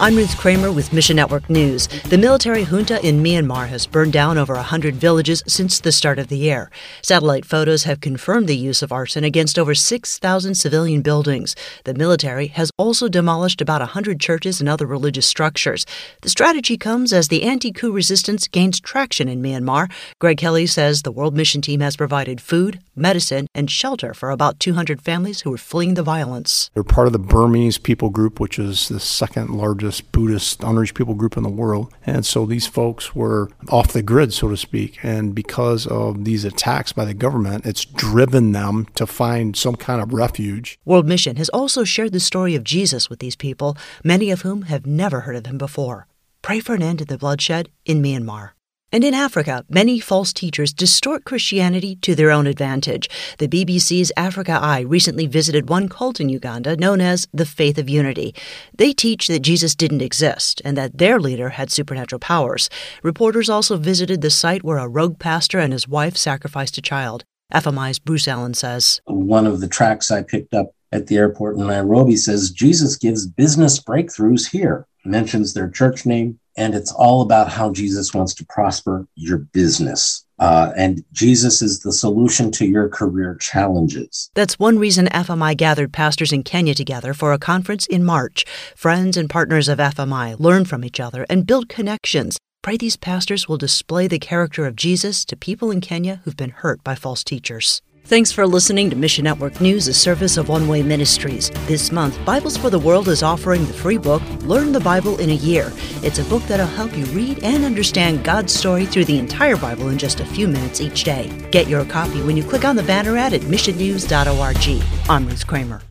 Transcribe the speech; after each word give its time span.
I'm 0.00 0.14
Ruth 0.14 0.38
Kramer 0.38 0.70
with 0.70 0.92
Mission 0.92 1.16
Network 1.16 1.50
News. 1.50 1.88
The 2.04 2.18
military 2.18 2.62
junta 2.62 3.04
in 3.04 3.20
Myanmar 3.20 3.66
has 3.66 3.84
burned 3.84 4.12
down 4.12 4.38
over 4.38 4.54
100 4.54 4.94
villages 4.94 5.42
since 5.48 5.80
the 5.80 5.90
start 5.90 6.20
of 6.20 6.28
the 6.28 6.38
year. 6.38 6.70
Satellite 7.02 7.44
photos 7.44 7.82
have 7.82 8.00
confirmed 8.00 8.46
the 8.46 8.56
use 8.56 8.80
of 8.80 8.92
arson 8.92 9.24
against 9.24 9.58
over 9.58 9.74
6,000 9.74 10.54
civilian 10.54 11.02
buildings. 11.02 11.56
The 11.82 11.94
military 11.94 12.46
has 12.46 12.70
also 12.78 13.08
demolished 13.08 13.60
about 13.60 13.80
100 13.80 14.20
churches 14.20 14.60
and 14.60 14.68
other 14.68 14.86
religious 14.86 15.26
structures. 15.26 15.84
The 16.22 16.28
strategy 16.28 16.76
comes 16.76 17.12
as 17.12 17.26
the 17.26 17.42
anti 17.42 17.72
coup 17.72 17.90
resistance 17.90 18.46
gains 18.46 18.78
traction 18.78 19.26
in 19.26 19.42
Myanmar. 19.42 19.90
Greg 20.20 20.38
Kelly 20.38 20.66
says 20.66 21.02
the 21.02 21.10
World 21.10 21.36
Mission 21.36 21.60
Team 21.60 21.80
has 21.80 21.96
provided 21.96 22.40
food, 22.40 22.78
medicine, 22.94 23.48
and 23.52 23.68
shelter 23.68 24.14
for 24.14 24.30
about 24.30 24.60
200 24.60 25.02
families 25.02 25.40
who 25.40 25.52
are 25.52 25.58
fleeing 25.58 25.94
the 25.94 26.04
violence. 26.04 26.70
They're 26.74 26.84
part 26.84 27.08
of 27.08 27.12
the 27.12 27.18
Burmese 27.18 27.78
people 27.78 28.10
group, 28.10 28.38
which 28.38 28.60
is 28.60 28.86
the 28.86 29.00
second 29.00 29.50
largest 29.50 29.87
largest 29.88 30.12
Buddhist 30.12 30.62
unreached 30.62 30.94
people 30.94 31.14
group 31.14 31.36
in 31.36 31.42
the 31.42 31.48
world. 31.48 31.92
And 32.04 32.26
so 32.26 32.44
these 32.44 32.66
folks 32.66 33.14
were 33.14 33.48
off 33.70 33.92
the 33.92 34.02
grid, 34.02 34.34
so 34.34 34.48
to 34.48 34.56
speak. 34.56 34.98
And 35.02 35.34
because 35.34 35.86
of 35.86 36.24
these 36.24 36.44
attacks 36.44 36.92
by 36.92 37.06
the 37.06 37.14
government, 37.14 37.64
it's 37.64 37.86
driven 37.86 38.52
them 38.52 38.86
to 38.96 39.06
find 39.06 39.56
some 39.56 39.76
kind 39.76 40.02
of 40.02 40.12
refuge. 40.12 40.78
World 40.84 41.06
Mission 41.06 41.36
has 41.36 41.48
also 41.50 41.84
shared 41.84 42.12
the 42.12 42.20
story 42.20 42.54
of 42.54 42.64
Jesus 42.64 43.08
with 43.08 43.20
these 43.20 43.36
people, 43.36 43.76
many 44.04 44.30
of 44.30 44.42
whom 44.42 44.62
have 44.62 44.84
never 44.84 45.20
heard 45.20 45.36
of 45.36 45.46
him 45.46 45.56
before. 45.56 46.06
Pray 46.42 46.60
for 46.60 46.74
an 46.74 46.82
end 46.82 46.98
to 46.98 47.04
the 47.04 47.18
bloodshed 47.18 47.70
in 47.86 48.02
Myanmar. 48.02 48.57
And 48.90 49.04
in 49.04 49.12
Africa, 49.12 49.66
many 49.68 50.00
false 50.00 50.32
teachers 50.32 50.72
distort 50.72 51.24
Christianity 51.24 51.96
to 51.96 52.14
their 52.14 52.30
own 52.30 52.46
advantage. 52.46 53.10
The 53.36 53.46
BBC's 53.46 54.10
Africa 54.16 54.58
Eye 54.62 54.80
recently 54.80 55.26
visited 55.26 55.68
one 55.68 55.90
cult 55.90 56.20
in 56.20 56.30
Uganda 56.30 56.74
known 56.74 57.02
as 57.02 57.28
the 57.30 57.44
Faith 57.44 57.76
of 57.76 57.90
Unity. 57.90 58.34
They 58.74 58.94
teach 58.94 59.28
that 59.28 59.40
Jesus 59.40 59.74
didn't 59.74 60.00
exist 60.00 60.62
and 60.64 60.74
that 60.78 60.96
their 60.96 61.20
leader 61.20 61.50
had 61.50 61.70
supernatural 61.70 62.20
powers. 62.20 62.70
Reporters 63.02 63.50
also 63.50 63.76
visited 63.76 64.22
the 64.22 64.30
site 64.30 64.64
where 64.64 64.78
a 64.78 64.88
rogue 64.88 65.18
pastor 65.18 65.58
and 65.58 65.74
his 65.74 65.86
wife 65.86 66.16
sacrificed 66.16 66.78
a 66.78 66.82
child. 66.82 67.24
FMI's 67.52 67.98
Bruce 67.98 68.26
Allen 68.26 68.54
says 68.54 69.02
One 69.04 69.46
of 69.46 69.60
the 69.60 69.68
tracks 69.68 70.10
I 70.10 70.22
picked 70.22 70.54
up 70.54 70.70
at 70.92 71.08
the 71.08 71.18
airport 71.18 71.56
in 71.56 71.66
Nairobi 71.66 72.16
says 72.16 72.50
Jesus 72.50 72.96
gives 72.96 73.26
business 73.26 73.78
breakthroughs 73.78 74.50
here, 74.50 74.86
mentions 75.04 75.52
their 75.52 75.68
church 75.68 76.06
name, 76.06 76.38
and 76.58 76.74
it's 76.74 76.92
all 76.92 77.22
about 77.22 77.48
how 77.48 77.72
Jesus 77.72 78.12
wants 78.12 78.34
to 78.34 78.44
prosper 78.44 79.06
your 79.14 79.38
business. 79.38 80.26
Uh, 80.40 80.72
and 80.76 81.04
Jesus 81.12 81.62
is 81.62 81.80
the 81.80 81.92
solution 81.92 82.50
to 82.52 82.66
your 82.66 82.88
career 82.88 83.36
challenges. 83.40 84.30
That's 84.34 84.58
one 84.58 84.78
reason 84.78 85.06
FMI 85.06 85.56
gathered 85.56 85.92
pastors 85.92 86.32
in 86.32 86.42
Kenya 86.42 86.74
together 86.74 87.14
for 87.14 87.32
a 87.32 87.38
conference 87.38 87.86
in 87.86 88.04
March. 88.04 88.44
Friends 88.76 89.16
and 89.16 89.30
partners 89.30 89.68
of 89.68 89.78
FMI 89.78 90.38
learn 90.38 90.64
from 90.64 90.84
each 90.84 91.00
other 91.00 91.24
and 91.30 91.46
build 91.46 91.68
connections. 91.68 92.36
Pray 92.62 92.76
these 92.76 92.96
pastors 92.96 93.48
will 93.48 93.56
display 93.56 94.08
the 94.08 94.18
character 94.18 94.66
of 94.66 94.76
Jesus 94.76 95.24
to 95.24 95.36
people 95.36 95.70
in 95.70 95.80
Kenya 95.80 96.20
who've 96.24 96.36
been 96.36 96.50
hurt 96.50 96.82
by 96.84 96.94
false 96.94 97.24
teachers. 97.24 97.82
Thanks 98.08 98.32
for 98.32 98.46
listening 98.46 98.88
to 98.88 98.96
Mission 98.96 99.24
Network 99.24 99.60
News, 99.60 99.86
a 99.86 99.92
service 99.92 100.38
of 100.38 100.48
One 100.48 100.66
Way 100.66 100.82
Ministries. 100.82 101.50
This 101.66 101.92
month, 101.92 102.18
Bibles 102.24 102.56
for 102.56 102.70
the 102.70 102.78
World 102.78 103.06
is 103.08 103.22
offering 103.22 103.66
the 103.66 103.72
free 103.74 103.98
book, 103.98 104.22
Learn 104.44 104.72
the 104.72 104.80
Bible 104.80 105.18
in 105.18 105.28
a 105.28 105.34
Year. 105.34 105.70
It's 106.02 106.18
a 106.18 106.24
book 106.24 106.42
that'll 106.44 106.66
help 106.66 106.96
you 106.96 107.04
read 107.06 107.42
and 107.42 107.64
understand 107.64 108.24
God's 108.24 108.52
story 108.52 108.86
through 108.86 109.06
the 109.06 109.18
entire 109.18 109.56
Bible 109.56 109.88
in 109.88 109.98
just 109.98 110.20
a 110.20 110.26
few 110.26 110.46
minutes 110.48 110.80
each 110.80 111.04
day. 111.04 111.30
Get 111.50 111.68
your 111.68 111.84
copy 111.84 112.22
when 112.22 112.36
you 112.36 112.44
click 112.44 112.64
on 112.64 112.76
the 112.76 112.82
banner 112.82 113.16
ad 113.16 113.32
at 113.32 113.42
missionnews.org. 113.42 114.82
I'm 115.08 115.26
Ruth 115.26 115.46
Kramer. 115.46 115.88